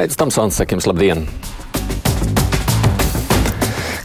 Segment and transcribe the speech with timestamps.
[0.00, 1.26] Aizsmeļs Tamsons, sakiem, labdien!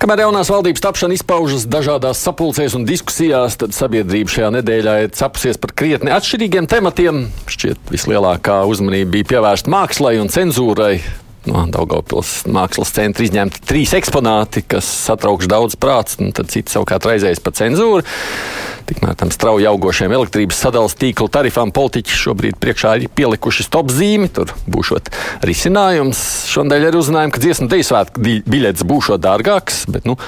[0.06, 5.58] Kamēr jaunās valdības tapšana izpaužas dažādās sapulcēs un diskusijās, tad sabiedrība šajā nedēļā ir capusies
[5.58, 7.23] par krietni atšķirīgiem tematiem.
[7.50, 11.00] Šķiet, vislielākā uzmanība bija pievērsta mākslai un cenzūrai.
[11.46, 17.05] No Daugopils mākslas centra izņemti trīs eksponāti, kas satraukš daudz prāts, un tad citi savukārt
[17.05, 18.05] raizējas par cenzūru.
[18.86, 24.30] Tikmēr tam strauji augošiem elektrības sadales tīklu tarifām politiķi šobrīd priekšā ir pielikuši stop zīmi.
[24.30, 25.09] Tur būšot
[25.45, 26.22] risinājums.
[26.52, 30.20] Šonadēļ arī uzzinājām, ka dziesmu deju svētku biļetes būšot dārgākas, bet nu,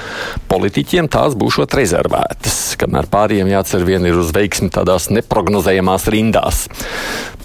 [0.49, 2.58] politiķiem tās būšot rezervētas.
[2.81, 6.66] Kamēr pārējiem jācer vien ir uz veiksmi tādās neprognozējamās rindās.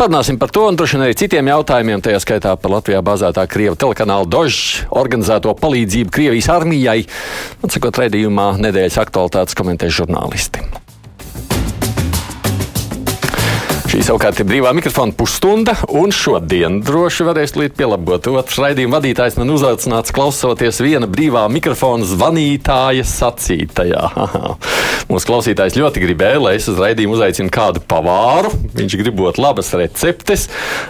[0.01, 3.79] Parunāsim par to un droši vien arī citiem jautājumiem, tajā skaitā par Latvijā bāzētā Krieva
[3.79, 7.05] telekanāla Dožs organizēto palīdzību Krievijas armijai.
[7.63, 10.67] Un, sakot, raidījumā nedēļas aktualitātes komentēs žurnālisti.
[13.93, 18.25] Šī savukārt ir brīvā mikrofona pusstunda, un šodien droši varēs līdz pielabot.
[18.41, 24.07] Otrs raidījuma vadītājs man uzaicināts klausoties viena brīvā mikrofona zvanītāja sacītajā.
[25.13, 28.55] Mūsu klausītājs ļoti gribēja, lai es uz raidījumu uzaicinu kādu pavāru.
[28.79, 30.47] Viņš gribot labas receptes.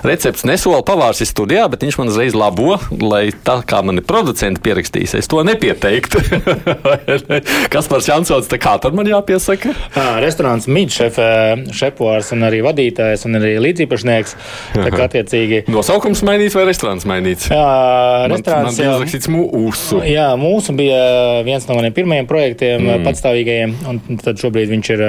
[0.06, 4.62] Recepts nesola pavārs ir studijā, bet viņš man uzreiz labo, lai tā kā mani producenti
[4.62, 6.22] pierakstīs, es to nepieteiktu.
[7.74, 9.74] Kas par Jansons, tā kā tad man jāpiesaka?
[10.22, 11.18] Restorāns Midšef,
[11.74, 14.36] šepuārs un arī vadītājs vadītājs un arī līdziepašnieks.
[15.02, 15.62] Attiecīgi.
[15.72, 17.48] Nosaukums mainīts vai restorāns mainīts?
[17.50, 20.02] Jā, restorāns jau uzrakstīts mūsu.
[20.06, 23.06] Jā, mūsu bija viens no maniem pirmajiem projektiem, mm.
[23.06, 25.04] patstāvīgajiem, un tad šobrīd viņš ir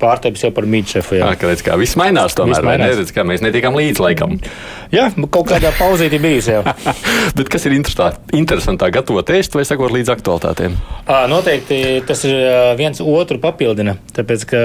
[0.00, 1.18] pārtepis jau par mītšefu.
[1.20, 2.94] Jā, kā redz, kā viss mainās tomēr, viss mainās.
[2.94, 4.38] neredz, kā mēs netiekam līdz laikam.
[4.94, 6.62] Jā, kaut kādā pauzītī bijusi jau.
[7.36, 10.76] Bet kas ir interesantāk gatavot ēst vai sakot līdz aktualitātēm?
[11.30, 12.36] Noteikti tas ir
[12.78, 13.96] viens otru papildina.
[14.16, 14.62] Tāpēc, ka,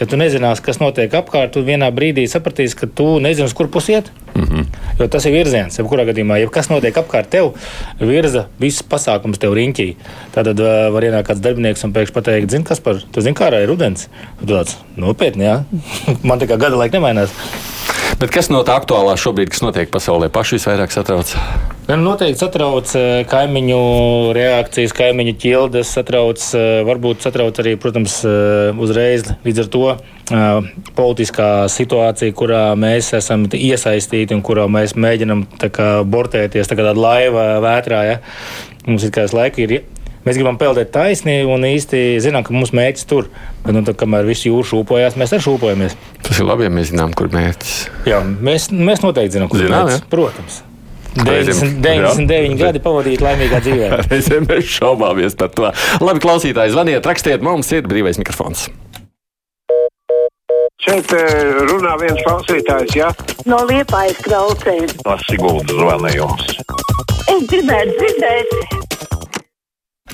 [0.00, 3.68] ja tu nezinās, kas notiek apkārt, tu vienā brīdī sapratīsi, ka tu nezini, uz kur
[3.70, 4.10] pusiet.
[4.34, 4.64] Mm -hmm.
[4.98, 5.78] Jo tas ir virziens.
[5.78, 7.52] Jebkurā gadījumā, ja kas notiek apkārt tev,
[8.00, 9.94] virza visus pasākumus tev riņķī.
[10.32, 13.52] Tad uh, var ienākt kāds darbinieks un pēkšņi pateikt, zini, kas par to zini, kā
[13.62, 14.08] ir rudens.
[14.46, 15.62] Tāds nopietni, jā.
[16.28, 17.30] Man tā kā gada laika nemainās.
[18.20, 21.32] Bet kas no tā aktuālā šobrīd, kas notiek pasaulē, paši visvairāk satrauc?
[21.88, 22.92] Noteikti satrauc
[23.26, 23.78] kaimiņu
[24.36, 26.44] reakcijas, kaimiņu ķildes, satrauc,
[26.86, 28.20] varbūt satrauc arī, protams,
[28.78, 29.82] uzreiz līdz ar to
[30.96, 37.00] politiskā situācija, kurā mēs esam iesaistīti un kurā mēs mēģinam kā, bortēties tā kā tāda
[37.00, 38.04] laiva vētrā.
[38.08, 38.20] Ja?
[38.86, 39.82] Mums ir kāds laika ir
[40.22, 43.26] Mēs gribam peldēt taisni un īsti zinām, ka mūsu mērķis tur.
[43.64, 45.96] Bet, nu, tad, kamēr viss jūra šūpojas, mēs arī šūpojamies.
[46.22, 47.72] Tas ir labi, ja mēs zinām, kur mērķis.
[48.06, 50.04] Jā, mēs, mēs noteikti zinām, kur zinām, mērķis.
[50.04, 50.10] Ja?
[50.12, 50.60] Protams.
[51.18, 53.90] 90, 99 gadi pavadīt laimīgā dzīvē.
[54.12, 55.74] Reizēm mēs šaubāmies par to.
[56.00, 58.68] Labi, klausītāji, zvaniet, rakstiet, mums ir brīvais mikrofons.
[60.92, 63.06] Šeit eh, runā viens klausītājs, ja?
[63.48, 64.90] No liepājas klausēm.
[65.06, 66.50] No Siguldas zvanījums.
[67.32, 68.81] Es gribētu dzirdēt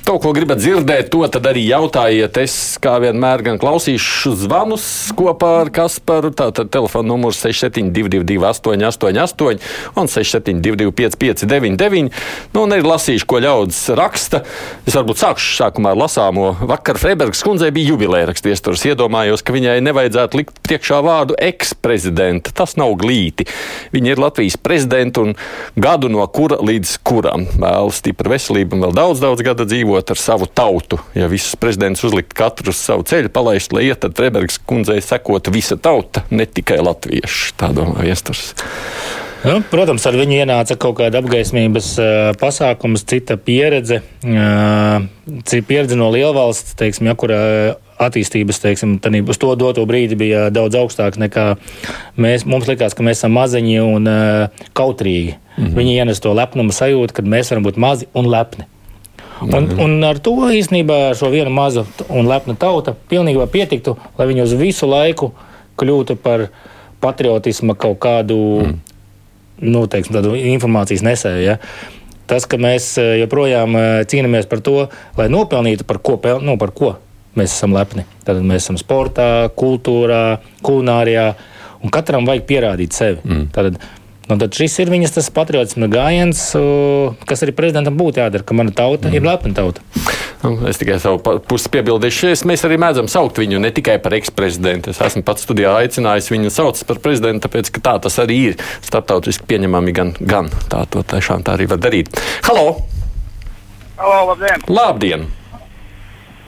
[0.08, 1.20] To, ko gribat dzirdēt, to
[1.50, 2.38] arī jautājiet.
[2.40, 6.30] Es kā vienmēr gan klausīšu zvanus kopā ar Kasparu.
[6.32, 9.60] Tātad telefona numurs 6722, 888,
[10.00, 12.08] un 672, 559,
[12.54, 14.40] nu, un arī lasīšu, ko ļaudis raksta.
[14.88, 16.54] Es varbūt sākšu sākumā ar lasāmo.
[16.72, 18.86] Vakar Freibergas kundzei bija jubileja rakstiesturs.
[18.88, 22.56] Iedomājos, ka viņai nevajadzētu likt priekšā vārdu eksprezidenta.
[22.56, 23.44] Tas nav glīti.
[23.92, 25.36] Viņa ir Latvijas prezidenta un
[25.76, 30.10] gadu no kura līdz kuram vēlas stipru veselību un vēl daudz, daudz gadu dzīvot dzīvot
[30.10, 30.98] ar savu tautu.
[31.14, 35.48] Ja visus prezidents uzlikt katru uz savu ceļu, palaist, lai iet, tad Trebergs kundzei sekot
[35.52, 37.54] visa tauta, ne tikai latvieši.
[37.58, 38.54] Tā domā viesturs.
[39.44, 45.04] Nu, protams, ar viņu ienāca kaut kāda apgaismības uh, pasākums, cita pieredze, uh,
[45.46, 48.96] cita pieredze no lielvalsts, teiksim, ja, kur uh, attīstības, teiksim,
[49.30, 51.52] uz to doto brīdi bija daudz augstāks nekā
[52.18, 52.46] mēs.
[52.50, 55.38] Mums likās, ka mēs esam maziņi un uh, kautrīgi.
[55.38, 55.78] Mm -hmm.
[55.78, 58.66] Viņi ienes to lepnuma sajūtu, ka mēs varam būt mazi un lepni.
[59.44, 64.44] Un, un ar to īstenībā šo vienu mazu un lepnu tautu pilnībā pietiktu, lai viņi
[64.44, 65.30] uz visu laiku
[65.78, 66.48] kļūtu par
[67.02, 68.74] patriotisma kaut kādu mm.
[69.70, 70.18] nu, teiksim,
[70.54, 71.44] informācijas nesēju.
[71.44, 71.58] Ja?
[72.28, 76.74] Tas, ka mēs eh, joprojām eh, cīnāmies par to, lai nopelnītu par ko, nu, par
[76.76, 76.96] ko
[77.38, 78.04] mēs esam lepni.
[78.26, 81.30] Tad mēs esam sportā, kultūrā, kulinārijā,
[81.84, 83.22] un katram vajag pierādīt sevi.
[83.22, 83.46] Mm.
[83.54, 83.78] Tad
[84.28, 86.40] Nu, tad šis ir viņas tas patriotisma gājiens,
[87.28, 89.16] kas arī prezidentam būtu jādara, ka mana tauta mm.
[89.16, 89.84] ir lepna tauta.
[90.42, 92.34] Nu, es tikai savu pusi piebildīšu.
[92.46, 94.92] Mēs arī mēdzam saukt viņu ne tikai par eksprezidentu.
[94.92, 98.60] Es esmu pats studijā aicinājis viņu saukt par prezidentu, tāpēc ka tā tas arī ir
[98.86, 102.12] starptautiski pieņemami gan, gan tā to tiešām tā arī var darīt.
[102.46, 102.68] Halo!
[103.98, 104.68] Halo, labdien!
[104.68, 105.28] Labdien!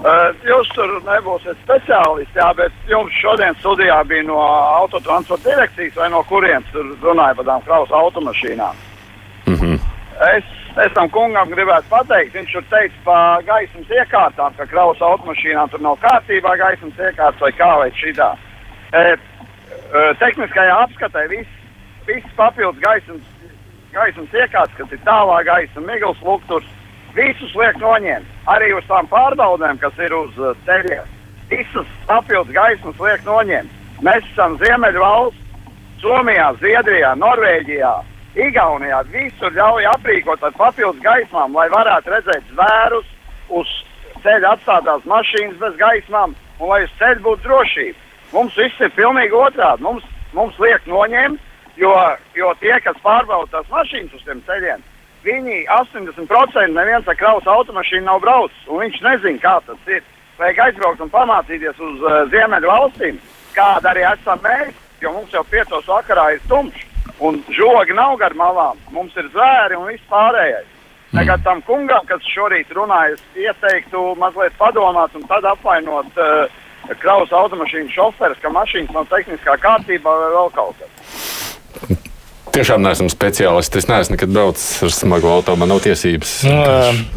[0.00, 6.08] Uh, jūs tur nebūsiet speciālisti, jā, bet jums šodien studijā bija no autotransporta direkcijas vai
[6.08, 8.78] no kurienes tur runāja par tām krausa automašīnām?
[9.44, 9.76] Mm -hmm.
[10.38, 10.48] es,
[10.86, 15.80] es tam kungam gribētu pateikt, viņš tur teica par gaismas iekārtām, ka kraus automašīnām tur
[15.80, 18.30] nav kārtībā gaismas iekārtas vai kā vai šitā.
[18.92, 19.16] E,
[20.18, 21.50] tehniskajā apskatē viss,
[22.06, 23.20] viss papildus gaismas,
[23.92, 26.66] gaismas iekārtas, kas ir tālā gaisa, miglas lukturs,
[27.16, 28.26] visus liek noņemt.
[28.50, 31.06] Arī uz tām pārbaudēm, kas ir uz uh, ceļiem.
[31.50, 33.78] Visas papildus gaismas liek noņemt.
[34.04, 35.46] Mēs esam Ziemeļu valsts,
[36.00, 37.92] Somijā, Zviedrijā, Norvēģijā,
[38.40, 39.02] Igaunijā.
[39.12, 43.08] Visur ļauj aprīkot ar papildus gaismām, lai varētu redzēt zvērus,
[43.50, 43.74] uz
[44.24, 47.98] ceļa atstātās mašīnas bez gaismām un lai uz ceļa būtu drošība.
[48.32, 49.82] Mums viss ir pilnīgi otrādi.
[49.84, 50.06] Mums,
[50.36, 51.40] mums liek noņemt,
[51.80, 51.92] jo,
[52.38, 54.84] jo tie, kas pārbauda tās mašīnas uz tiem ceļiem,
[55.24, 60.02] viņi 80% neviens ar kraus automašīnu nav braucis, un viņš nezina, kā tas ir.
[60.40, 63.18] Vajag aizbraukt un pamācīties uz uh, Ziemeļu valstīm,
[63.52, 64.72] kāda arī esam mēs,
[65.02, 66.86] jo mums jau piecos vakarā ir tumšs,
[67.20, 70.68] un žogi nav gar malām, mums ir zvēri un viss pārējais.
[71.10, 76.46] Tagad tam kungam, kas šorīt runāja, es ieteiktu mazliet padomāt un tad apvainot uh,
[77.02, 82.09] kraus automašīnu šoferus, ka mašīnas nav tehniskā kārtībā vai vēl kaut kas.
[82.50, 83.78] Tiešām neesmu speciālists.
[83.78, 85.54] Es neesmu nekad braucis ar smagu auto.
[85.58, 86.32] Man nav tiesības.
[86.48, 86.56] Nu,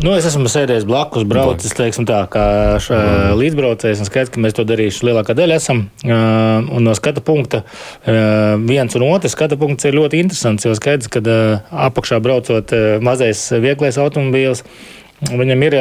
[0.05, 2.45] nu, es esmu sēdējis blakus, braucis tā, kā
[2.83, 2.99] ša,
[3.39, 4.03] līdzbraucējs.
[4.03, 5.57] un Skaidrs, ka mēs to darījuši lielākā daļa.
[5.57, 5.87] Esam.
[6.05, 7.63] Un no skatu punkta
[8.05, 10.67] viens un otrs skatu punkts ir ļoti interesants.
[10.69, 11.23] Jo skaidrs, ka
[11.89, 14.61] apakšā braucot mazais vieglais automobīls,
[15.33, 15.79] viņam ir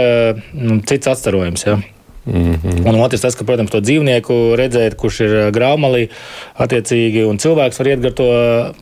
[0.57, 1.69] nu, cits atstarojums.
[1.69, 1.77] Ja?
[2.25, 2.89] Mm -hmm.
[2.89, 6.09] Un otrs, tas, ka, protams, to dzīvnieku redzēt, kurš ir graumalī,
[6.55, 8.29] attiecīgi, un cilvēks var iet to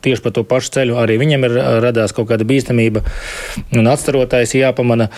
[0.01, 1.51] tieši pa to pašu ceļu, arī viņam ir
[1.81, 3.01] radās kaut kāda bīstamība,
[3.73, 5.09] un atstarotais jāpamana.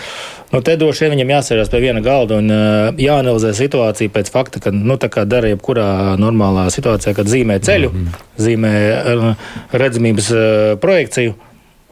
[0.52, 2.48] Nu, te droši vien viņam jāsērās pie viena galda un
[2.96, 7.90] jāanalizē situācija pēc fakta, ka, nu, tā kā dara jebkurā normālā situācijā, kad zīmē ceļu,
[7.92, 8.44] mm -hmm.
[8.44, 9.34] zīmē
[9.72, 10.32] redzamības
[10.80, 11.34] projekciju.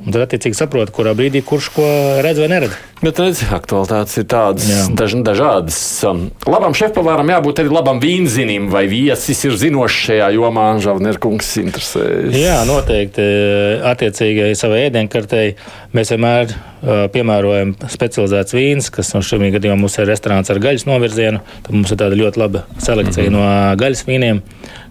[0.02, 1.84] Un tad, attiecīgi, saprot, kurā brīdī kurš ko
[2.24, 2.74] redz vai neredz.
[3.02, 5.78] Bet redz, aktualitātes ir tādas daž, dažādas.
[6.06, 10.66] Um, Labam šefpavāram jābūt arī labam vīnzinim, vai viesis ir zinošs šajā jomā.
[10.82, 12.34] Žavnerkungs interesējas.
[12.34, 13.24] Jā, noteikti.
[13.92, 15.54] Attiecīgi savai ēdienkartei
[15.94, 21.42] mēs vienmēr piemērojam specializēts vīns, kas no šim gadījumā mums ir restorāns ar gaļas novirzienu.
[21.62, 23.70] Tad mums ir tāda ļoti laba selekcija mm -hmm.
[23.70, 24.42] no gaļas vīniem,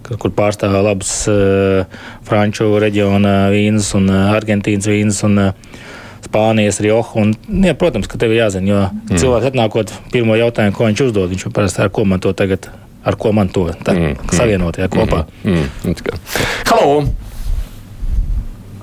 [0.08, 1.84] kur pārstāv labus uh,
[2.24, 5.24] franču reģiona vīnus un uh, Argentīnas vīnus.
[5.28, 5.90] Un, uh,
[6.22, 7.04] Spānijas rioja.
[7.18, 7.34] Un,
[7.64, 9.18] jā, protams, ka tev ir jāzina, jo mm.
[9.18, 12.70] cilvēks atnākot pirmo jautājumu, ko viņš uzdod, viņš jau parasti ar ko man to tagad,
[13.04, 14.30] ar ko man to tā, mm.
[14.32, 15.26] savienot jā, kopā.
[15.44, 15.66] Mm.
[15.84, 16.22] Mm.
[16.70, 17.02] Halo!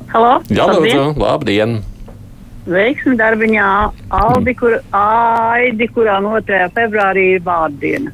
[0.09, 0.35] Halo?
[0.49, 0.99] Jā, Labdien!
[0.99, 1.79] lūdzu, labdien!
[2.69, 3.67] Veiksmi darbiņā
[4.13, 6.65] Aldi, kur, Aidi, kurā 2.
[6.75, 8.13] februārī ir vārdiena.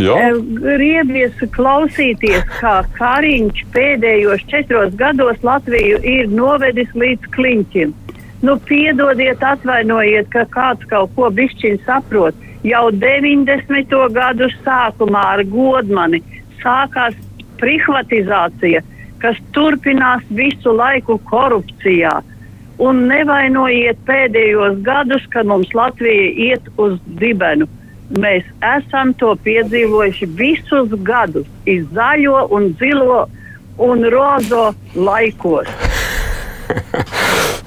[0.00, 7.92] Griebies klausīties, kā Kariņš pēdējos četros gados Latviju ir novedis līdz kliņķim.
[8.40, 12.46] Nu, piedodiet, atvainojiet, ka kāds kaut ko bišķiņ saprot.
[12.64, 13.92] Jau 90.
[14.16, 16.22] gadu sākumā ar godmani
[16.62, 17.16] sākās
[17.60, 18.80] privatizācija,
[19.20, 22.14] kas turpinās visu laiku korupcijā.
[22.80, 27.68] Un nevainojiet pēdējos gadus, kad mums Latvija iet uz dibenu.
[28.10, 33.26] Mēs esam to piedzīvojuši visus gadus, iz zaļo un zilo
[33.80, 35.68] un rozo laikos.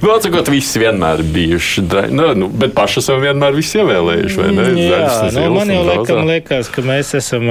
[0.02, 1.84] nu, atsakot, visi vienmēr bijuši.
[2.12, 4.66] Nu, nu, bet paši esam vienmēr visi ievēlējuši, vai ne?
[4.80, 7.48] Jā, Zaļas, nu, man jau laikam liekas, ka mēs esam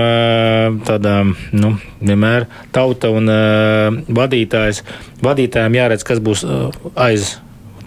[0.88, 1.16] tādā,
[1.54, 3.40] nu, vienmēr tauta un ā,
[4.20, 4.82] vadītājs.
[5.24, 6.60] Vadītājiem jāredz, kas būs ā,
[7.08, 7.34] aiz.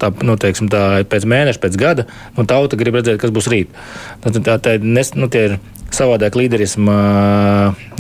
[0.01, 3.75] Tā, nu, teiksim, tā pēc mēneša, pēc gada, un tauta grib redzēt, kas būs rīt.
[4.23, 5.57] Tad tā, tā, nes, nu, tie ir
[5.95, 6.95] savādāk līderisma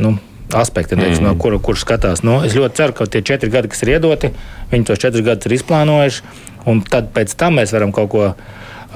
[0.03, 0.15] nu,
[0.53, 1.29] aspekti, teiksim, mm.
[1.29, 2.23] no kur, kur skatās.
[2.25, 4.31] Nu, es ļoti ceru, ka tie četri gadi, kas ir iedoti,
[4.73, 6.35] viņi tos četrus gadus ir izplānojuši,
[6.69, 8.27] un tad pēc tam mēs varam kaut ko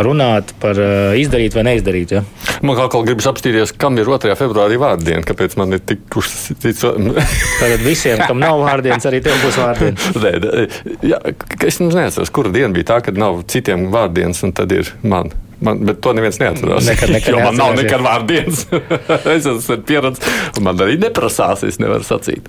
[0.06, 2.13] runāt par uh, izdarīt vai neizdarīt.
[2.15, 2.24] Ja?
[2.65, 4.36] Man kaut kā gribas apstīties, kam ir 2.
[4.39, 6.86] februārī vārdiena, kāpēc man ir tik uzsits.
[7.62, 10.10] Tātad visiem, kam nav vārdienas, arī tev būs vārdienas.
[10.24, 10.65] Nē, nē,
[11.12, 11.20] jā,
[11.68, 15.32] es neatceros, kura diena bija tā, kad nav citiem vārdienas, un tad ir man.
[15.60, 16.86] Man, bet to neviens neatcerās.
[16.88, 18.62] Nekad, nekad jo man nav nekad vārdienas.
[19.36, 22.48] es esmu pieredzējis, un man arī neprasās, es nevaru sacīt.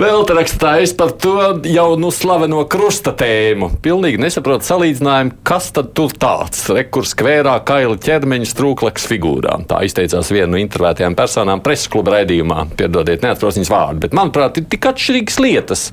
[0.00, 1.36] Vēl te rakstītājs par to
[1.68, 3.68] jau nu slaveno krusta tēmu.
[3.84, 6.64] Pilnīgi nesaprotu salīdzinājumu, kas tad tur tāds.
[6.74, 9.68] Rekurs skvērā kaila ķermeņa strūklaks figūrām.
[9.70, 12.66] Tā izteicās viena no intervētajām personām preses kluba raidījumā.
[12.78, 15.86] Piedodiet, neatceros viņas vārdu, bet manuprāt, ir tik atšķirīgas lietas.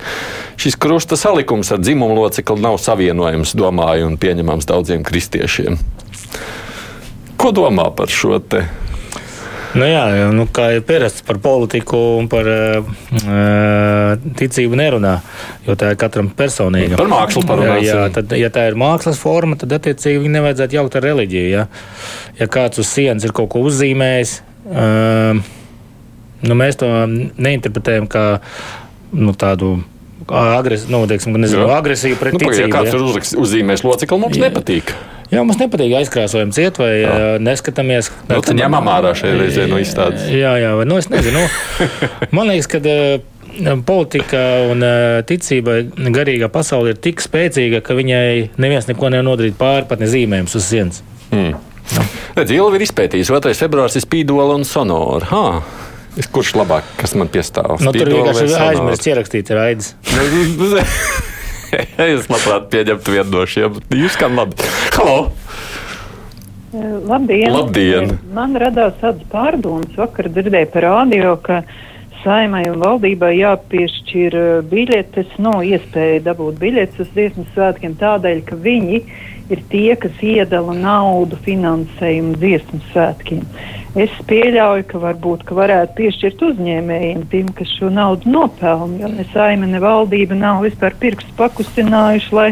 [0.60, 5.78] Šis krusta salikums ar dzimumu locekli nav savienojams, domāju, un pieņemams daudziem kristiešiem.
[7.40, 8.66] Ko domā par šo te?
[9.78, 12.88] Nu jā, jā, nu, kā ir pierasts par politiku un par uh,
[14.40, 15.12] ticību nerunā,
[15.68, 16.98] jo tā ir katram personīga.
[16.98, 17.86] Par mākslu parunāsim.
[17.86, 21.52] Jā, tad, ja tā ir mākslas forma, tad attiecīgi viņu nevajadzētu jaukt ar reliģiju.
[21.54, 21.68] Ja,
[22.42, 24.34] ja kāds uz sienas ir kaut ko uzzīmējis,
[24.74, 25.38] uh,
[26.50, 28.26] nu, mēs to neinterpretējam kā
[29.14, 29.76] nu, tādu
[30.34, 32.76] agres, nu, teiksim, nezinu, agresiju pret Nu, pagaid, ja ticību.
[32.80, 33.06] kāds ja.
[33.06, 34.98] uzrakst- uzzīmēs locekli, mums nepatīk.
[35.30, 37.18] Jā, mums nepatīk aizkrāsojam ciet vai jā.
[37.46, 38.10] neskatāmies.
[38.30, 40.26] Nu, tad ņemam ārā šajā reizē no izstādes.
[40.34, 41.44] Jā, jā, vai, nu, es nezinu.
[41.46, 42.82] Nu, man liekas, ka
[43.86, 44.84] politika un
[45.30, 45.82] ticība
[46.18, 50.58] garīgā pasaule ir tik spēcīga, ka viņai neviens neko nevar nodarīt pāri, pat ne zīmējums
[50.58, 51.04] uz sienas.
[52.38, 53.54] Redz, Ilvi ir izpētījis, 2.
[53.58, 55.30] februāris ir spīdola un sonora.
[55.30, 55.44] Ha.
[56.34, 57.78] Kurš labāk, kas man piestāv?
[57.80, 59.94] Nu, tur Spīdola vai vienkārši aizmirst ierakstīt raidus.
[62.12, 63.78] es labprāt pieņemtu vienu no šiem.
[63.96, 64.70] Jūs kā labi.
[64.96, 65.20] Halo!
[66.70, 67.50] Labdien!
[67.50, 68.12] Labdien.
[68.36, 71.64] Man radās tāds pārdoms, vakar dzirdēju par rādio, ka
[72.22, 78.60] saimai un valdībai jāpiešķir eh, biļetes, no iespēja dabūt biļetes uz dziesmu svētkiem tādēļ, ka
[78.60, 79.02] viņi
[79.50, 83.46] ir tie, kas iedala naudu finansējumu dziesmu svētkiem.
[84.00, 89.26] Es pieļauju, ka varbūt ka varētu piešķirt uzņēmējiem, tiem, kas šo naudu nopelna, jo ne
[89.34, 92.52] saima, ne valdība nav vispār pirkstu pakustinājuši, lai,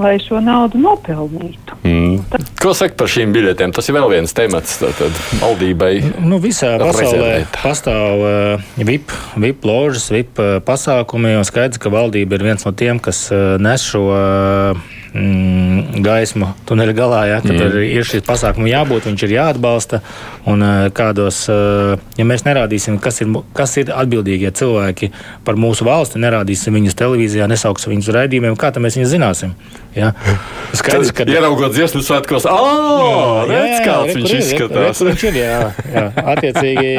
[0.00, 1.76] lai šo naudu nopelnītu.
[1.84, 2.40] Mm.
[2.62, 3.76] Ko saka par šīm biļetēm?
[3.76, 5.92] Tas ir vēl viens temats tātad, valdībai.
[6.24, 7.60] Nu, visā pasaulē Rezervēt.
[7.60, 11.36] pastāv uh, VIP, VIP ložas, VIP uh, pasākumi.
[11.36, 16.50] un Skaidrs, ka valdība ir viens no tiem, kas uh, nes šo uh, mm, gaismu
[16.68, 17.20] tuneļa galā.
[17.30, 17.78] Ja, kad mm.
[17.84, 20.02] ir, šis pasākums jābūt, viņš ir jāatbalsta.
[20.46, 25.10] Un, uh, kādos, uh, ja mēs nerādīsim, kas ir, kas ir atbildīgie cilvēki
[25.46, 29.56] par mūsu valsti, nerādīsim viņus televīzijā, nesauksim viņus raidījumiem, kā tad mēs viņus zināsim?
[29.96, 30.12] Ja?
[30.78, 34.84] Skaidrs, ka Ieraugot dziesmu svētkos, ah, redz, kāds re, viņš kur ir, izskatās.
[34.84, 35.60] re, kur Viņš ir, jā,
[35.94, 36.06] jā.
[36.34, 36.90] Attiecīgi,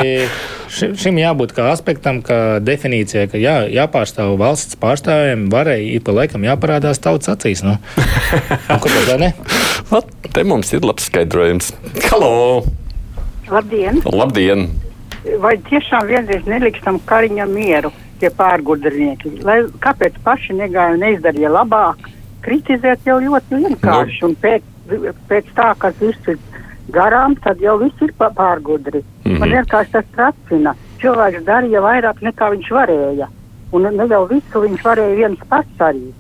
[0.72, 6.16] šim, šim jābūt kā aspektam, kā definīcijai, ka jā, jāpārstāv valsts pārstāvjiem, varēja ik pa
[6.16, 7.64] laikam jāparādās tautas acīs.
[7.66, 7.78] Nu.
[7.78, 9.32] Un Kāpēc tā ne?
[9.92, 11.72] Vat, Te mums ir labs skaidrojums.
[12.12, 12.64] Halo!
[13.50, 14.02] Labdien!
[14.06, 14.68] Labdien!
[15.42, 19.40] Vai tiešām vienreiz nelikstam kariņam mieru tie pārgudrinieki?
[19.48, 22.10] Lai, kāpēc paši negāja un neizdarīja labāk?
[22.46, 24.22] Kritizēt jau ļoti vienkārši.
[24.28, 24.68] Un pēc,
[25.32, 26.38] pēc tā, kas viss ir
[26.94, 29.04] garām, tad jau viss ir pa- pārgudri.
[29.24, 29.40] Mm -hmm.
[29.40, 30.76] Man vienkārši tas tracina.
[31.02, 33.28] Cilvēks darīja vairāk nekā viņš varēja.
[33.72, 36.12] Un ne jau visu viņš varēja viens pats arī.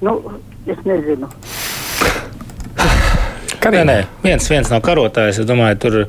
[0.00, 0.22] Nu,
[0.66, 1.28] es nezinu.
[3.62, 5.38] Nē, nē, viens, viens nav karotājs.
[5.38, 6.06] Es domāju, tur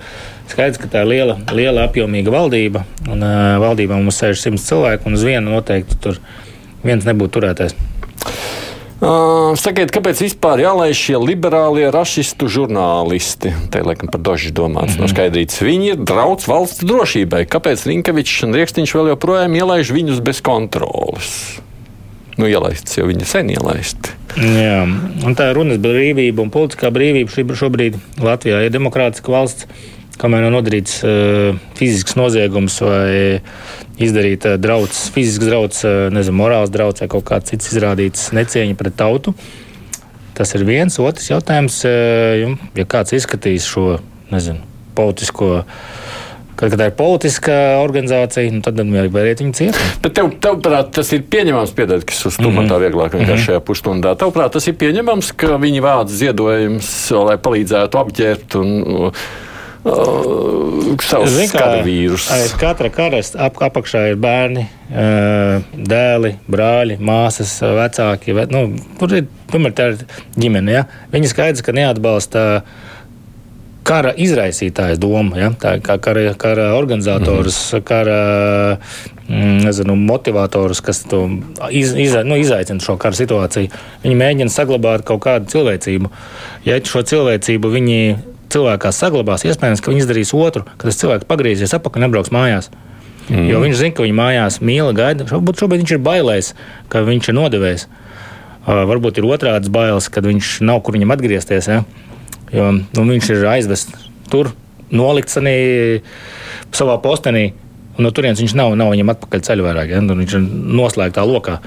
[0.50, 2.82] skaidrs, ka tā ir liela, liela apjomīga valdība.
[3.08, 6.17] Un uh, valdībā mums sēž simts cilvēku, un uz vienu noteikti tur
[6.84, 7.75] viens nebūtu turētais.
[9.03, 13.51] Uh, sakiet, kāpēc vispār jālaiž šie liberālie rašistu žurnālisti?
[13.74, 14.95] Te laikam par dožu domāts.
[14.95, 15.01] Mm -hmm.
[15.03, 15.60] no skaidrītas.
[15.60, 17.43] Viņi ir draudz valsts drošībai.
[17.51, 21.60] Kāpēc Rinkevičs un Rieksniņš vēl joprojām ielaiž viņus bez kontrolas?
[22.38, 24.15] Nu, ielaists jau viņi sen ielaisti.
[24.39, 24.88] Jā,
[25.25, 27.55] un tā ir runas brīvība un politiskā brīvība.
[27.55, 29.67] Šobrīd Latvijā ir demokrātiska valsts,
[30.22, 33.41] kamēr nav nodarīts uh, fizisks noziegums vai
[34.01, 38.77] izdarīta uh, drauds, fizisks drauds, uh, nezinu, morāls drauds vai kaut kāds cits izrādīts necieņa
[38.79, 39.36] pret tautu.
[40.38, 40.98] Tas ir viens.
[41.01, 43.98] Otrs jautājums, uh, ja kāds izskatīs šo
[44.34, 44.63] nezinu,
[44.98, 45.60] politisko.
[46.53, 49.79] Kad, kad tā ir politiska organizācija, nu, tad vajag vēriet viņu ciet.
[50.03, 54.13] Bet tev, tavprāt, tas ir pieņemams, piedod, kas uz stūmā tā vieglāk vienkārši šajā pusstundā.
[54.22, 56.91] Tavprāt, tas ir pieņemams, ka viņi vāc ziedojumus,
[57.25, 59.25] lai palīdzētu apģērbt un uh,
[59.85, 61.19] uh, kā,
[61.53, 62.27] karavīrus.
[62.33, 68.35] Aiz katra karasta ap, apakšā ir bērni, ā, dēli, brāļi, māsas, vecāki.
[68.37, 68.65] Ve, nu,
[68.99, 70.03] tur ir tomēr tā ir
[70.39, 70.79] ģimene.
[70.79, 70.87] Ja?
[71.13, 72.63] Viņi skaidrs, ka neatbalsta
[73.83, 75.51] kara izraisītājas doma, ja?
[75.59, 77.83] tā kā kara, kara organizatorus, mm -hmm.
[77.83, 78.77] kara
[79.27, 81.05] nezinu, motivatorus, kas
[81.71, 83.69] iz, iza, nu, izaicina šo kara situāciju.
[84.03, 86.09] Viņi mēģina saglabāt kaut kādu cilvēcību.
[86.65, 88.17] Ja šo cilvēcību viņi
[88.53, 92.69] cilvēkā saglabās, iespējams, ka viņi izdarīs otru, kad tas cilvēks pagriezīsies atpakaļ un nebrauks mājās.
[93.29, 93.48] Mm.
[93.48, 95.27] Jo viņš zina, ka viņa mājās mīl, gaida.
[95.29, 96.51] Varbūt šobrīd viņš ir bailēs,
[96.91, 97.86] ka viņš ir nodevējis.
[98.63, 101.69] Uh, varbūt ir otrāds bailes, kad viņš nav kur viņam atgriezties.
[101.72, 101.83] Ja?
[102.53, 104.51] Jo nu, viņš ir aizvests tur,
[104.93, 105.57] nolikts arī
[106.75, 107.51] savā postenī.
[107.93, 109.93] Un no turienes viņš nav, nav viņam atpakaļ ceļā vairāk.
[109.93, 110.01] Ja?
[110.03, 110.48] Tur viņš ir
[110.79, 111.60] noslēgtā lokā.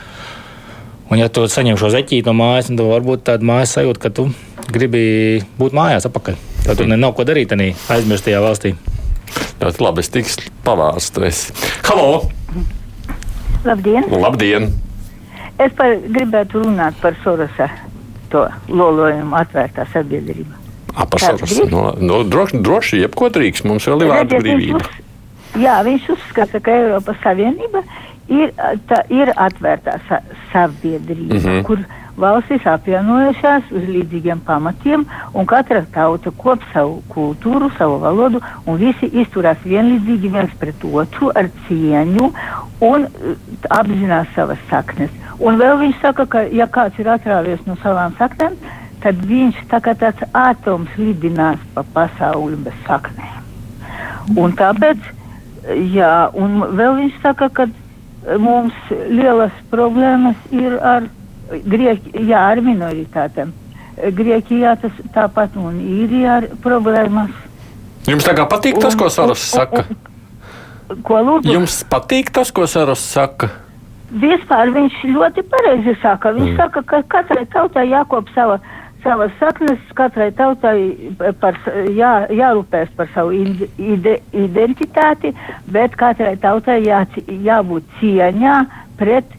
[1.06, 4.28] Un, ja tu saņem šo zeķīti no mājas, tad varbūt tāda mājas sajūta, ka tu
[4.74, 5.06] gribi
[5.60, 6.55] būt mājās atpakaļ.
[6.66, 8.74] Tad tur ne- nav ko darīt tajā aizmirstajā valstī.
[9.60, 11.44] Ļoti labi, es tiks pavārstres.
[11.86, 12.28] Halo!
[13.64, 14.04] Labdien!
[14.10, 14.68] Labdien!
[15.58, 17.68] Es par, gribētu runāt par Sorosa
[18.30, 20.58] to lolojumu atvērtā sabiedrība.
[20.96, 21.70] Drīkst?
[21.70, 23.64] No, no, droši, droši, jebko drīkst.
[23.68, 24.80] Mums vēl ir vārdu Redziet, viņš brīvība.
[24.82, 27.82] uz- Jā, viņš uzskata, ka Eiropas Savienība
[28.28, 28.52] ir,
[28.88, 30.20] tā, ir atvērtā sa
[30.52, 31.40] sabiedrība, mm.
[31.44, 31.62] -hmm.
[31.66, 31.84] kur
[32.16, 35.04] valstis apvienojušās uz līdzīgiem pamatiem,
[35.34, 41.30] un katra tauta kop savu kultūru, savu valodu, un visi izturās vienlīdzīgi viens pret otru
[41.34, 42.32] ar cieņu
[42.80, 43.36] un eh,
[43.70, 45.10] apzinās savas saknes.
[45.38, 48.56] Un vēl viņš saka, ka ja kāds ir atrāvies no savām saknēm,
[49.04, 53.42] tad viņš tā kā tāds atoms lidinās pa pasauli bez saknēm.
[54.40, 55.02] Un tāpēc,
[55.92, 57.68] jā, un vēl viņš saka, ka
[58.42, 61.06] mums lielas problēmas ir ar,
[61.46, 63.52] Grieķi, jā, ar minoritātēm.
[63.96, 67.30] Grieķijā tas tāpat un īrijā ir problēmas.
[68.10, 69.84] Jums tā kā patīk tas, ko Saras saka?
[71.06, 71.54] Ko lūdzu?
[71.54, 73.48] Jums patīk tas, ko Saras saka?
[74.10, 76.34] Vispār viņš ļoti pareizi saka.
[76.34, 76.58] Viņš mm.
[76.60, 78.60] saka, ka katrai tautai jākop sava,
[79.06, 80.78] savas saknes, katrai tautai
[81.40, 81.58] par,
[81.94, 85.30] jā, jārūpēs par savu ide, ide, identitāti,
[85.70, 87.04] bet katrai tautai jā,
[87.46, 88.56] jābūt cieņā
[88.98, 89.36] pret,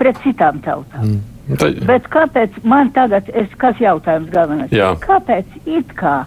[0.00, 1.16] pret citām tautām.
[1.16, 1.26] Mm.
[1.56, 4.68] Tā, Bet kāpēc man tagad, es, kas jautājums galvenais?
[4.74, 4.90] Jā.
[5.00, 6.18] Kāpēc it kā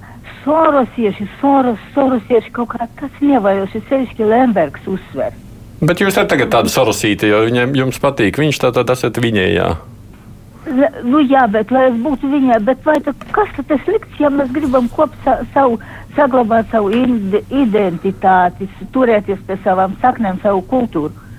[0.41, 5.38] sorosieši, soros, sorosieši kaut kā tas nevajoši, sevišķi Lembergs uzsver?
[5.81, 8.38] bet jūs esat tagad tāda sarusīta, jo viņam jums patīk.
[8.41, 9.69] Viņš tā tad esat viņējā.
[9.69, 9.90] Le-
[10.62, 14.30] Nu, jā, bet lai es būtu viņai, bet vai tad, kas tad tas slikts, ja
[14.30, 15.80] mēs gribam kop sa, savu,
[16.13, 21.30] saglabāt savu ide, identitāti, turēties pie savām saknēm, savu kultūru?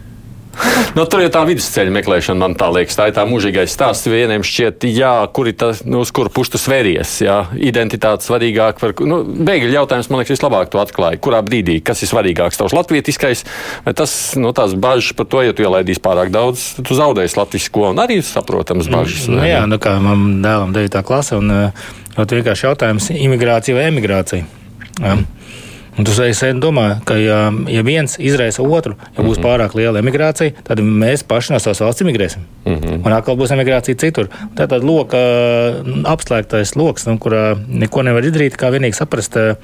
[0.97, 2.97] Nu, tur ir tā vidusceļa meklēšana, man tā liekas.
[2.99, 4.09] Tā ir tā mūžīgais stāsts.
[4.13, 7.15] Vieniem šķiet, jā, kur ir tas, nu, uz kuru pušu tas vēries.
[7.25, 8.95] Jā, identitāte svarīgāk par.
[9.09, 11.21] Nu, Bēgļu jautājums, man liekas, vislabāk to atklāja.
[11.23, 13.45] Kurā brīdī, kas ir svarīgāks, tavs latvietiskais,
[13.87, 17.89] vai tas, nu, tās bažas par to, ja tu ielaidīsi pārāk daudz, tu zaudēsi latvisko
[17.93, 19.29] un arī saprotams bažas.
[19.33, 21.01] Nu, jā, nu kā man dēlam 9.
[21.09, 21.87] klase, un uh,
[22.19, 24.45] vienkārši jautājums- imigrācija vai emigrācija?
[25.01, 25.25] Um,
[25.99, 29.45] Un tu sen sen domā, ka ja, ja viens izraisa otru, ja būs Mhm.
[29.45, 32.47] pārāk liela emigrācija, tad mēs paši no savas valsts emigrēsim.
[32.65, 33.03] Mhm.
[33.05, 34.29] Un atkal būs emigrācija citur.
[34.57, 35.19] Tā ir tāda loka,
[35.85, 39.55] mm, apslēgtais lokus, nu, kurā neko nevar izdarīt, kā vienīgi saprast, eh,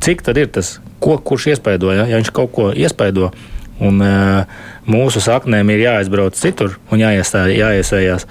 [0.00, 1.90] cik tad ir tas, ko kurš iespaido.
[1.92, 3.32] Ja, ja viņš kaut ko iespaido,
[3.80, 4.44] un eh,
[4.86, 8.26] mūsu saknēm ir jāaizbrauc citur un jāiestā, jāiesējās.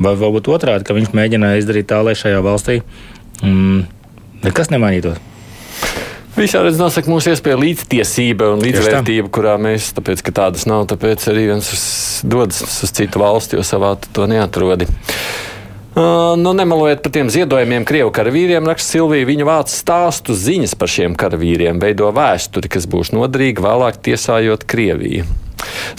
[0.00, 2.80] Vai varbūt otrādi, ka viņš mēģina izdarīt tā, lai šajā valstī
[3.42, 3.84] mm,
[4.44, 5.18] nekas nemainītos.
[6.36, 11.48] Visādi nosaka mūsu iespēja līdztiesība un līdzvērtība, kurā mēs, tāpēc, ka tādas nav, tāpēc arī
[11.50, 11.84] viens uz,
[12.22, 14.86] dodas uz citu valsti, jo savā tu to neatrodi.
[15.90, 19.26] Uh, nu, nemalojiet par tiem ziedojumiem Krievu karavīriem, raksta Silvija.
[19.26, 25.26] Viņa vāc stāstu ziņas par šiem karavīriem, veido vēsturi, kas būs noderīga vēlāk tiesājot Krieviju.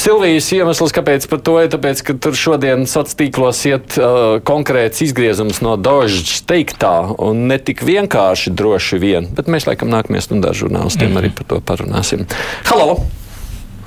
[0.02, 5.04] Silvijas iemesls, kāpēc par to ir, tāpēc, ka tur šodien sociālos tīklos iet uh, konkrēts
[5.06, 10.54] izgriezums no Dožģa teiktā, un ne tik vienkārši droši vien, bet mēs laikam nākamajā stundā
[10.58, 12.26] žurnālistiem arī par to parunāsim.
[12.70, 13.02] Halo!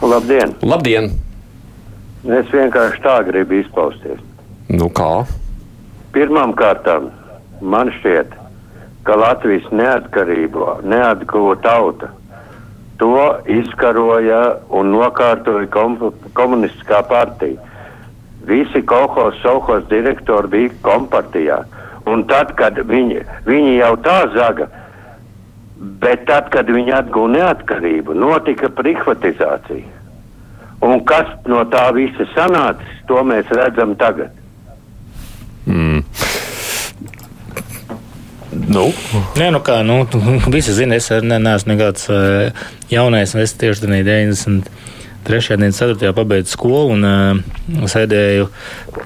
[0.04, 0.54] Labdien!
[0.62, 1.12] Labdien!
[2.24, 4.20] Es vienkārši tā gribu izpausties.
[4.72, 5.26] Nu kā?
[6.14, 6.86] Pirmkārt,
[7.60, 8.32] man šķiet,
[9.04, 12.08] ka Latvijas neatkarību neatguva tauta.
[12.98, 13.14] To
[13.50, 15.96] izkaroja un nokārtoja kom
[16.38, 17.58] komunistiskā partija.
[18.46, 21.62] Visi kolekcijas savos direktori bija kompartijā.
[22.06, 24.68] Un tad, kad viņi, viņi jau tā zaga,
[26.02, 29.88] bet tad, kad viņi atguva neatkarību, notika privatizācija.
[30.84, 34.43] Un kas no tā visa sanācis, to mēs redzam tagad.
[38.74, 38.88] Nu,
[39.38, 40.00] Nē, nu kā, nu,
[40.54, 44.72] visi zina, es ne, neesmu nekāds uh, jaunais, un es tieši tādā 90.
[45.24, 48.48] Trešajā dienā, ceturtajā pabeidzu skolu un uh, sēdēju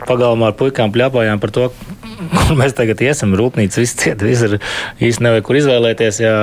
[0.08, 1.66] pagalmā ar puikām, pļāpājām par to,
[2.38, 3.36] kur mēs tagad iesim.
[3.38, 4.56] Rūpnīca viss cieta, viss ir
[5.04, 6.22] īsti nevajag kur izvēlēties.
[6.24, 6.34] Jā.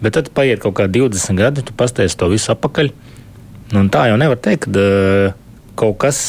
[0.00, 2.90] Bet tad paiet kaut kā 20 gadi, tu pasties to visu apakaļ.
[3.74, 5.38] Nu, un tā jau nevar teikt, ka uh,
[5.78, 6.24] kaut kas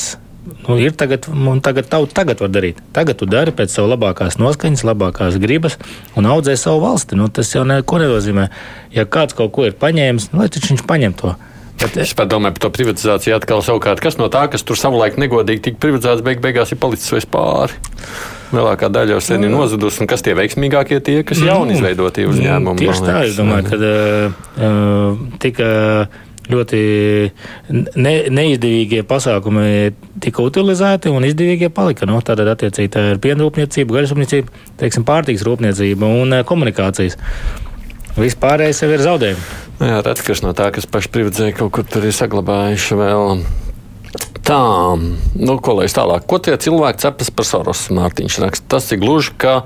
[0.45, 2.81] nu, ir tagad, un tagad tauta tagad var darīt.
[2.95, 5.79] Tagad tu dari pēc savas labākās noskaņas, labākās gribas
[6.15, 7.17] un audzē savu valsti.
[7.19, 8.47] Nu, tas jau neko nenozīmē.
[8.95, 11.35] Ja kāds kaut ko ir paņēmis, nu, lai taču viņš paņem to.
[11.75, 13.99] Bet, es pat domāju par to privatizāciju atkal savukārt.
[14.03, 17.75] Kas no tā, kas tur savulaik negodīgi tika privatizēts, beig beigās ir palicis vairs pāri?
[18.55, 22.79] Lielākā daļa jau sen ir nozudusi, un kas tie veiksmīgākie tie, kas jauni izveidotie uzņēmumi?
[22.79, 25.67] Tieši tā, es domāju, ka uh, tika
[26.51, 26.79] ļoti
[27.97, 32.07] ne, neizdevīgie pasākumi tika utilizēti un izdevīgie palika.
[32.09, 37.19] Nu, Tātad, attiecīgi, tā ir pienrūpniecība, gaļasrūpniecība, teiksim, pārtīks rūpniecība un uh, komunikācijas.
[38.15, 39.45] Vispārējais jau ir zaudējumi.
[39.83, 43.41] Jā, redz, kas no tā, kas paši privatizēja, kaut kur tur ir saglabājuši vēl.
[44.45, 44.61] Tā,
[44.95, 46.23] nu, ko lai es tālāk?
[46.29, 47.87] Ko tie cilvēki cepas par Soros?
[47.91, 48.69] Mārtiņš raksta.
[48.77, 49.57] Tas ir gluži kā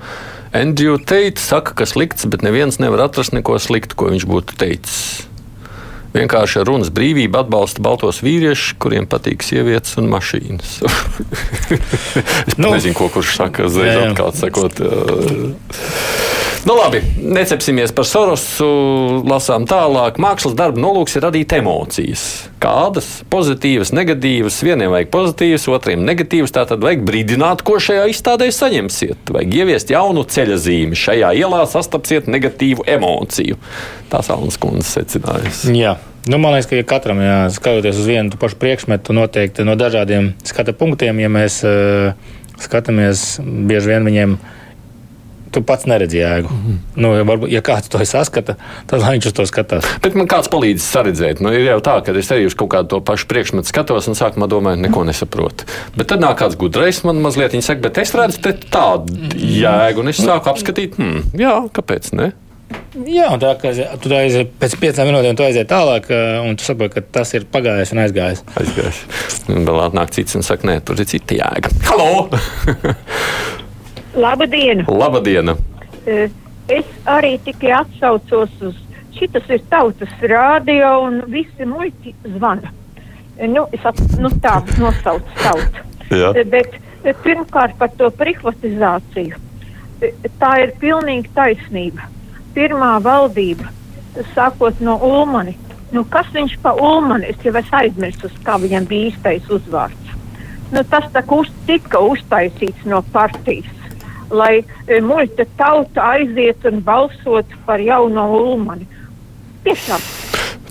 [0.55, 5.28] Andrew Tate saka, ka slikts, bet neviens nevar atrast neko sliktu, ko viņš būtu teicis.
[6.15, 10.79] Vienkārši ar runas brīvību atbalsta baltos vīriešus, kuriem patīk sievietes un mašīnas.
[12.49, 14.81] es nu, nezinu, ko kurš saka, uzreiz atkal sakot.
[14.81, 15.53] Uh,
[16.65, 18.65] Nu, labi, necepsimies par Sorosu,
[19.23, 20.17] lasām tālāk.
[20.19, 22.23] Mākslas darba nolūks ir radīt emocijas.
[22.59, 23.07] Kādas?
[23.31, 24.59] Pozitīvas, negatīvas.
[24.67, 26.51] Vieniem vajag pozitīvas, otriem negatīvas.
[26.55, 29.31] Tā tad vajag brīdināt, ko šajā izstādē saņemsiet.
[29.31, 30.99] Vajag ieviest jaunu ceļa zīmi.
[30.99, 33.59] Šajā ielā sastapsiet negatīvu emociju.
[34.11, 35.71] Tā Sāls kundze secinājusi.
[35.79, 35.95] Jā.
[36.29, 40.33] Nu, man liekas, ka ja katram, jā, skatoties uz vienu pašu priekšmetu, noteikti no dažādiem
[40.45, 42.11] skata punktiem, ja mēs uh,
[42.59, 44.39] skatāmies bieži vien viņiem
[45.49, 46.49] tu pats neredzi jēgu.
[46.51, 46.77] Mm -hmm.
[47.01, 48.55] nu, ja, varbūt, ja kāds to saskata,
[48.87, 49.85] tad viņš uz to skatās.
[50.03, 51.41] Bet man kāds palīdz saredzēt.
[51.41, 54.13] Nu, ir jau tā, ka es arī uz kaut kādu to pašu priekšmetu skatos un
[54.13, 55.65] sākumā domāju, neko nesaprotu.
[55.97, 60.07] Bet tad nāk kāds gudrais man mazliet, viņa saka, bet es redzu tādu jēgu, un
[60.07, 62.31] es sāku apskatīt, hmm, jā, kāpēc ne?
[63.05, 66.09] Jā, un tā kā tu aizies pēc piecām minūtēm, tu aizies tālāk,
[66.45, 68.43] un tu saproti, ka tas ir pagājis un aizgājis.
[68.59, 68.99] Aizgājis.
[69.53, 71.71] Un vēl atnāk cits un saka, nē, tur ir cita jēga.
[71.89, 72.27] Halo!
[74.25, 74.85] Labdien!
[74.89, 75.53] Labdien!
[76.69, 78.77] Es arī tikai atsaucos uz
[79.17, 82.73] šitas ir tautas rādio un visi muļķi zvana.
[83.49, 85.85] Nu, es at, nu, tā nosaucu tautu.
[86.11, 86.33] Jā.
[86.51, 86.75] Bet
[87.23, 89.39] pirmkārt par to privatizāciju.
[90.41, 92.07] Tā ir pilnīgi taisnība.
[92.55, 93.69] Pirmā valdība,
[94.35, 95.55] sākot no Ulmani.
[95.93, 97.31] Nu, kas viņš pa Ulmani?
[97.31, 100.15] Es jau esmu aizmirsis, kā viņam bija īstais uzvārds.
[100.69, 103.79] Nu, tas tā kā uz, tika uztaisīts no partijas
[104.31, 108.87] lai e, muļķa tauta aiziet un balsot par jauno Ulmani.
[109.65, 110.03] Tiešām.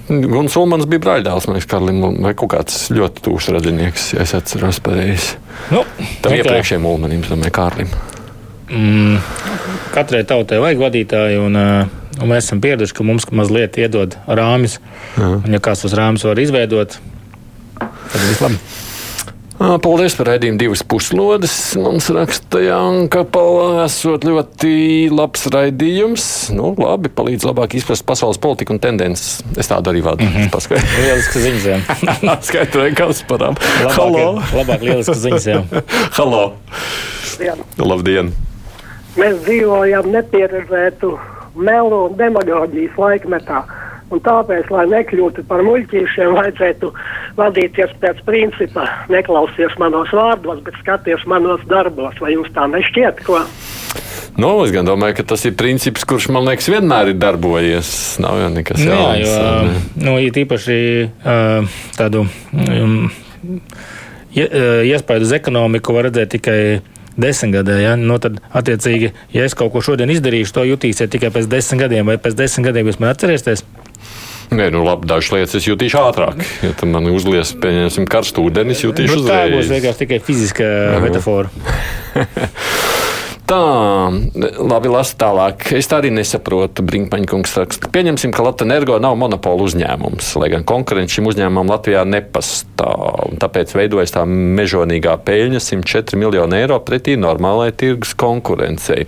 [0.09, 4.33] Guns Ulmans bija brāļdēls, man liekas, Karlim, vai kaut kāds ļoti tūs radinieks, ja es
[4.39, 5.37] atceros pareizi.
[5.75, 5.83] Nu,
[6.25, 7.93] Tam iepriekšējiem Ulmanim, domāju, Kārlim.
[8.73, 9.19] Mm,
[9.93, 11.61] katrai tautai vajag vadītāju, un,
[12.19, 14.79] un mēs esam pieraduši, ka mums mazliet iedod rāmis.
[15.21, 16.99] Un, ja kāds tos rāmis var izveidot,
[17.79, 18.61] tad viss labi.
[19.59, 21.55] Paldies par raidījumu divas puslodes.
[21.83, 26.27] Mums raksta Janka Pala, esot ļoti labs raidījums.
[26.55, 29.41] Nu, labi, palīdz labāk izprast pasaules politiku un tendences.
[29.59, 30.23] Es tādu arī vadu.
[30.23, 30.51] Mm -hmm.
[30.55, 31.03] Paskaidroju.
[31.05, 31.83] Lieliski ziņas.
[32.51, 33.59] Skaidroju, kas parām.
[33.99, 34.43] Halo!
[34.55, 35.49] Labāk lieliski ziņas.
[36.19, 36.53] Halo!
[37.39, 37.65] Labdien.
[37.79, 38.48] Labdien!
[39.19, 41.13] Mēs dzīvojam nepieredzētu
[41.59, 43.63] melu un demagoģijas laikmetā.
[44.09, 46.89] Un tāpēc, lai nekļūtu par muļķīšiem, vajadzētu
[47.37, 52.17] vadīties pēc principa, neklausies manos vārdos, bet skaties manos darbos.
[52.23, 53.21] Vai jums tā nešķiet?
[53.27, 53.43] Ko?
[54.39, 57.91] Nu, es gan domāju, ka tas ir princips, kurš man liekas vienmēr ir darbojies.
[58.23, 59.27] Nav jau nekas nu jauns.
[59.27, 60.79] Jā, jo, nu, ir īpaši
[61.99, 62.23] tādu
[62.55, 63.01] um,
[64.39, 66.61] iespēju uz ekonomiku var redzēt tikai
[67.21, 67.81] desmitgadē.
[67.83, 67.97] Ja?
[68.01, 72.09] Nu, tad, attiecīgi, ja es kaut ko šodien izdarīšu, to jutīsiet tikai pēc desmit gadiem,
[72.09, 73.67] vai pēc desmit gadiem jūs man atcerēsieties?
[74.49, 76.41] Nē, nu labi, dažas lietas es jutīšu ātrāk.
[76.65, 79.51] Ja tam man uzlies, pieņemsim, karstu ūdeni, es jutīšu nu, uzreiz.
[79.51, 80.71] Tā būs vienkārši tikai fiziska
[81.05, 81.53] metafora.
[83.49, 84.13] Tā,
[84.61, 85.71] labi, lasu tālāk.
[85.79, 86.85] Es tā arī nesaprotu.
[86.85, 92.03] Brinkmaņkungs raksta, pieņemsim, ka Latvijas energo nav monopola uzņēmums, lai gan konkurence šim uzņēmumam Latvijā
[92.05, 93.39] nepastāv.
[93.41, 99.07] Tāpēc veidojas tā mežonīgā peļņa 104 miljonu eiro pretī normālai tirgus konkurencei.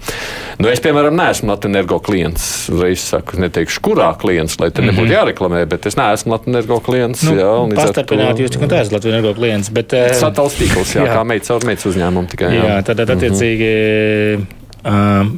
[0.57, 2.49] Nu, es, piemēram, neesmu Latvijas energo klients.
[2.81, 5.19] Reiz saku, neteikšu, kurā klients, lai te nebūtu mm -hmm.
[5.19, 7.27] jāreklamē, bet es neesmu Latvijas energo klients.
[7.29, 9.69] Nu, jā, Pastarpināt, jūs tikai esat Latvijas energo klients.
[9.69, 11.13] Bet, Satals tīkls, jā, jā.
[11.13, 12.55] kā meitas meitas uzņēmumu tikai.
[12.57, 13.69] Jā, jā tad, tad attiecīgi.
[13.69, 14.30] Mm -hmm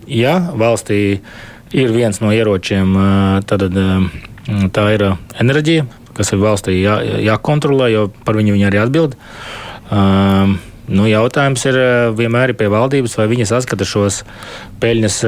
[0.07, 1.01] ja valstī
[1.73, 2.95] ir viens no ieročiem,
[3.49, 3.65] tad
[4.77, 5.07] tā ir
[5.41, 9.17] enerģija, kas ir valstī jā, jākontrolē, jo par viņu viņi arī atbild.
[10.93, 11.79] Nu, jautājums ir
[12.19, 14.23] vienmēr ir pie valdības, vai viņi saskata šos
[14.83, 15.21] peļņas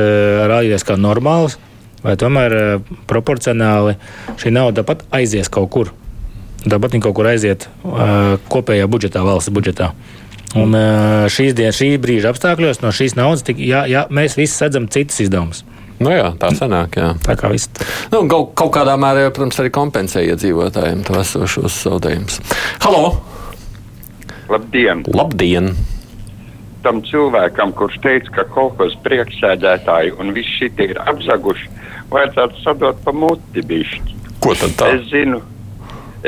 [0.50, 1.56] rādītājus kā normālus,
[2.04, 3.96] vai tomēr proporcionāli
[4.40, 5.94] šī nauda pat aizies kaut kur.
[6.64, 7.68] Tāpat viņa kaut kur aiziet
[8.50, 9.92] kopējā budžetā, valsts budžetā.
[10.54, 10.74] Un
[11.34, 15.24] šīs dienas, šī brīža apstākļos no šīs naudas tik, jā, jā, mēs visi sedzam citus
[15.26, 15.64] izdevumus.
[16.02, 16.98] Nu jā, tā sanāk.
[16.98, 17.12] Jā.
[17.22, 17.70] Tā kā viss.
[18.12, 22.40] Nu, kaut, kaut kādā mērā, protams, arī kompensē iedzīvotājiem to esošos zaudējumus.
[22.82, 23.14] Halo!
[24.50, 25.04] Labdien!
[25.14, 25.72] Labdien!
[26.84, 31.70] Tam cilvēkam, kurš teica, ka kaut kas priekšsēdētāji un viss šī ir apzaguši,
[32.12, 34.18] vajadzētu sadot pa muti bišķi.
[34.44, 34.90] Ko tad tā?
[34.98, 35.40] Es zinu,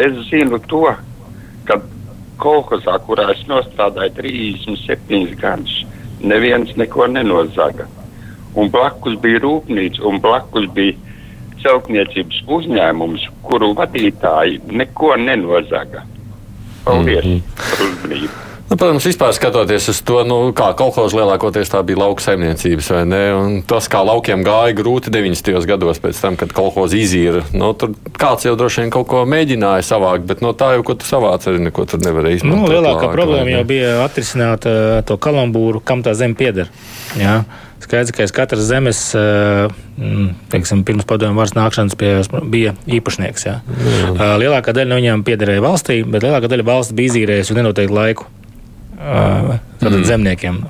[0.00, 0.86] es zinu to,
[1.68, 1.82] ka
[2.42, 5.76] kolhozā, kurā es nostādīju 37 gadus,
[6.20, 7.88] neviens neko nenozaga.
[8.56, 10.96] Un blakus bija rūpnīca, un blakus bija
[11.62, 16.04] celtniecības uzņēmums, kuru vadītāji neko nenozaga.
[16.84, 17.40] Paldies mm -hmm.
[17.56, 18.55] par uzmanību!
[18.66, 23.02] Nu, protams, vispār skatoties uz to, nu, kā kolekcijas lielākoties tā bija lauka saimniecības, vai
[23.06, 23.20] ne?
[23.38, 25.60] Un tas, kā laukiem gāja grūti 90.
[25.70, 29.86] gados, pēc tam, kad kolekcija izīra, nu, tur kāds jau droši vien kaut ko mēģināja
[29.86, 32.58] savākt, bet no tā jau, ko tu savāc, arī neko tur nevarēja izdarīt.
[32.58, 36.72] Nu, lielākā problēma jau bija atrisināt uh, to kalambūru, kam tā zeme pieder.
[37.20, 37.44] Jā.
[37.86, 39.00] Skaidrs, ka katrs zemes,
[40.50, 42.16] teiksim, pirms padomju varas nākšanas pie,
[42.50, 43.46] bija īpašnieks.
[43.46, 43.60] Jā.
[43.60, 44.32] Jā.
[44.40, 48.26] Lielākā daļa no viņiem piederēja valstī, bet lielākā daļa valsts bija izīrējusi uz nenoteiktu laiku.
[48.96, 50.04] Mm.
[50.04, 50.60] zemniekiem,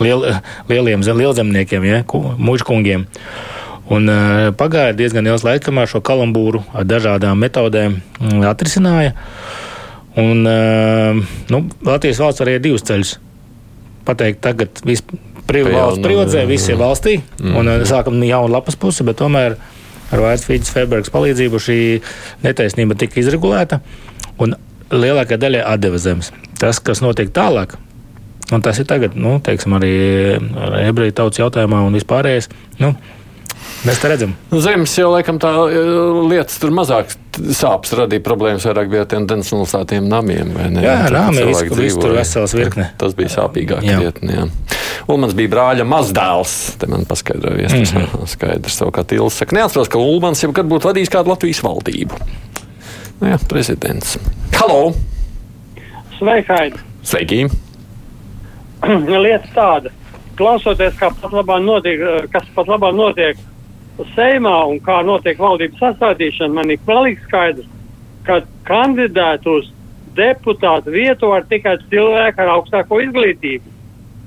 [0.00, 0.26] liel,
[0.68, 2.02] lieliem zem, lielzemniekiem, ja,
[2.38, 3.06] mužkungiem.
[3.90, 7.98] Un, uh, pagāja diezgan ilgs laiks, kamēr šo kalambūru ar dažādām metodēm
[8.46, 9.16] atrisināja.
[10.20, 11.18] Un, uh,
[11.50, 13.16] nu, Latvijas valsts varēja divus ceļus
[14.06, 15.04] pateikt, tagad viss
[15.50, 17.58] valsts privatizē, viss ir valstī, mm.
[17.58, 19.58] un uh, sākam jaunu lapas pusi, bet tomēr
[20.10, 21.80] ar Vairs Fīdas Febergas palīdzību šī
[22.46, 23.80] netaisnība tika izregulēta.
[24.40, 24.56] Un
[24.90, 26.30] lielākā daļa atdeva zemes.
[26.60, 27.78] Tas, kas notiek tālāk,
[28.52, 29.94] un tas ir tagad, nu, teiksim, arī
[30.84, 32.50] ebreju tautas jautājumā un vispārējais.
[32.82, 32.94] Nu,
[33.80, 34.32] Mēs te redzam.
[34.60, 35.80] Zemes jau laikam tā e,
[36.28, 37.14] lietas tur mazāk
[37.56, 40.52] sāpes radīja problēmas, vairāk bija tiem densnulstātiem namiem.
[40.84, 40.96] Jā,
[41.32, 42.90] visu, visu tur vesels virkne.
[43.00, 44.44] Tas bija sāpīgāk jā.
[45.10, 46.56] Ulmans bija brāļa mazdēls.
[46.80, 48.26] Te man paskaidroja, mm -hmm.
[48.28, 48.76] skaidrs.
[48.82, 52.20] Savukārt Ilsa saka, neatceros, ka Ulmans jau kad būtu vadījis kādu Latvijas valdību.
[53.20, 54.18] Nu, jā, prezidents.
[54.60, 54.92] Halo!
[56.20, 56.76] Sveiki!
[57.02, 57.46] Sveiki!
[59.24, 59.88] Lieta tāda,
[60.36, 63.40] klausoties, pat notiek, kas pat labāk notiek
[64.12, 67.72] Seimā un kā notiek valdības sastādīšana, man ir pilnīgi skaidrs,
[68.28, 69.72] ka kandidēt uz
[70.16, 73.72] deputātu vietu var tikai cilvēki ar augstāko izglītību.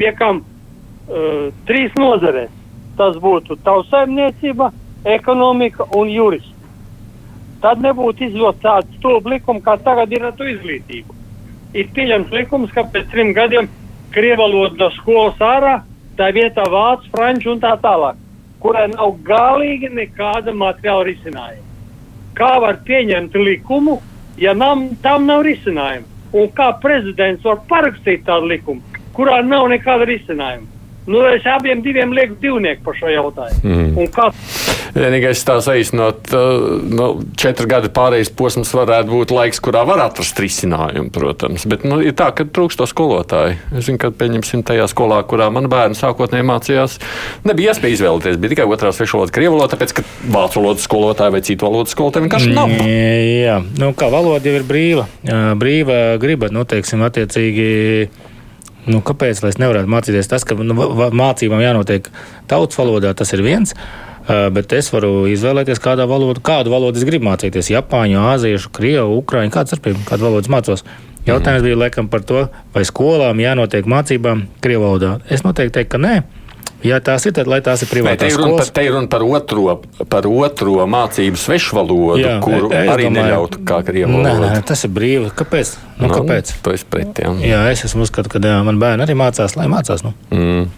[0.01, 2.49] Pie kam uh, trīs nozarēs.
[2.97, 4.73] Tas būtu tautsēmniecība,
[5.13, 6.53] ekonomika un jurists
[7.63, 11.22] tad nebūtu izdots tāds stulbs likums, kā tagad ir ar to izglītību.
[11.73, 13.67] Ir pieņemts likums, ka pēc trim gadiem
[14.13, 15.79] krievu valoda no skolas ārā,
[16.17, 18.19] tā vietā vācu, franču un tā tālāk,
[18.61, 21.69] kurai nav galīgi nekāda materiāla risinājuma.
[22.37, 23.97] Kā var pieņemt likumu,
[24.37, 26.09] ja nam, tam nav risinājuma?
[26.33, 28.81] Un kā prezidents var parakstīt tādu likumu,
[29.17, 30.69] kurā nav nekāda risinājuma?
[31.05, 33.59] Nu, es abiem diviem lieku divnieku par šo jautājumu.
[33.63, 34.07] Mm.
[34.13, 34.29] Kā...
[34.93, 36.31] Vienīgais tā saīsinot,
[36.93, 37.07] nu,
[37.39, 41.65] četri gadi pārējais posms varētu būt laiks, kurā var atrast risinājumu, protams.
[41.69, 43.57] Bet nu, ir tā, ka trūkst to skolotāju.
[43.73, 46.99] Es zinu, ka pieņemsim tajā skolā, kurā man bērni sākotnēji mācījās,
[47.47, 48.39] nebija iespēja izvēlēties.
[48.39, 51.91] Bija tikai otrā svešu valoda, krievu valoda, tāpēc, ka vācu valodas skolotāja vai citu valodu
[51.91, 52.75] skolotāja vienkārši nav.
[53.43, 55.07] Jā, nu, kā valoda jau ir brīva,
[55.59, 57.71] brīva griba, nu, teiksim, attiecīgi
[58.83, 60.27] Nu, kāpēc es nevarētu mācīties?
[60.31, 60.75] Tas, ka nu,
[61.15, 62.09] mācībām jānotiek
[62.51, 63.71] tautas valodā, tas ir viens.
[64.27, 67.71] Bet es varu izvēlēties, kādā valodā, kādu valodu es gribu mācīties.
[67.73, 70.85] Japāņu, āziešu, krievu, ukrāņu, kāds ar pirmā, kādu valodu mācos.
[71.27, 75.17] Jautājums bija laikam par to, vai skolām jānotiek mācībām krievu valodā.
[75.31, 76.15] Es noteikti teiktu, ka nē.
[76.83, 79.77] Ja tās ir, tad lai tās ir privātās par, te ir runa par otro,
[80.11, 84.43] par otro mācību svešvalodu, Jā, kuru es arī domāju, neļautu kā krievu valodu.
[84.43, 85.31] Nē, nē, tas ir brīvi.
[85.39, 85.73] Kāpēc?
[85.95, 86.55] Nu, nu, kāpēc?
[86.65, 87.31] To es pret, jā.
[87.47, 90.03] jā, es esmu uzskatu, ka jā, man bērni arī mācās, lai mācās.
[90.03, 90.15] Nu.
[90.35, 90.71] Mm.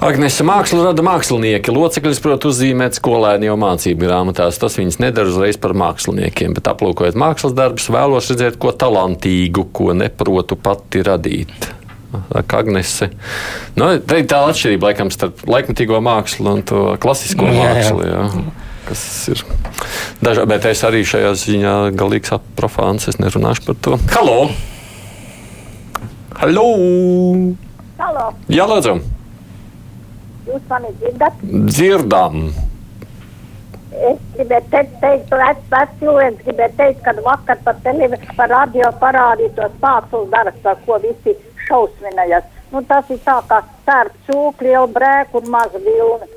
[0.00, 1.72] Agnese māksla rada mākslinieki.
[1.74, 4.60] Locekļus, protams, uzzīmēt skolēni jau mācību grāmatās.
[4.62, 9.92] Tas viņus nedara uzreiz par māksliniekiem, bet aplūkojot mākslas darbus, vēlos redzēt ko talantīgu, ko
[9.98, 11.70] neprotu pati radīt.
[12.10, 13.10] Agnese.
[13.78, 18.06] Nu, tā ir tā atšķirība laikam starp laikmatīgo mākslu un to klasisko jā, mākslu.
[18.08, 18.24] Jā.
[18.88, 19.44] Kas ir
[20.24, 23.06] dažādi, bet es arī šajā ziņā galīgs profāns.
[23.12, 24.00] Es nerunāšu par to.
[24.16, 24.50] Halo!
[26.40, 26.66] Halo!
[28.00, 28.26] Halo.
[28.48, 28.96] Jā, lūdzu!
[30.48, 31.46] Jūs mani dzirdat?
[31.68, 32.50] Dzirdam!
[33.90, 38.90] Es gribēju teikt, teikt vecs, vecs cilvēks gribēju teikt, kad vakar pa televīziju, pa radio
[39.02, 41.34] parādītos mākslas darbs, par ko visi
[41.70, 42.44] šausminājas.
[42.70, 46.28] Nu, tas ir tā, kā sērp cūkļi, liela brēku un maza vilna.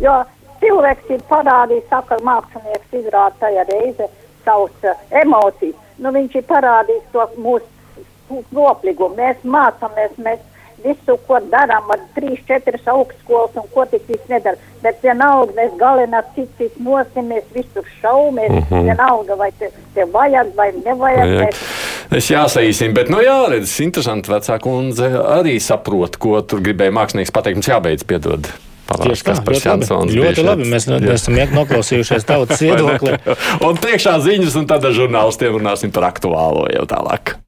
[0.00, 0.22] Jo
[0.62, 4.08] cilvēks ir parādījis, saka, mākslinieks izrāda tajā reize
[4.44, 5.76] savus uh, emocijas.
[5.98, 9.18] Nu, viņš ir parādījis to mūsu nopligumu.
[9.18, 10.40] Mēs mācāmies, mēs
[10.82, 14.58] visu, ko darām, ar trīs, četras augstskolas un ko tik viss nedara.
[14.82, 18.88] Bet vienalga mēs galinā cits nosimies, visur šaumies, mm -hmm.
[18.88, 21.28] vienalga vai te, te vajag vai nevajag.
[21.28, 21.44] Vajag.
[21.44, 21.81] Mēs,
[22.16, 24.32] Es jāsaīsinu, bet, nu, jā, redz, interesanti.
[24.32, 27.60] Vecā kundze arī saprot, ko tur gribēja mākslinieks pateikt.
[27.60, 28.50] Mums jābeidz piedod.
[28.92, 30.16] Tieši tā, ļoti labi.
[30.18, 30.66] ļoti labi.
[30.68, 30.98] Mēs jā.
[31.14, 33.16] esam noklausījušies tautas viedokli.
[33.64, 37.38] un priekšā ziņas, un tad ar žurnālistiem runāsim par aktuālo jau tālāk.